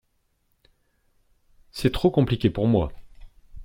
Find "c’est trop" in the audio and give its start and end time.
1.69-2.09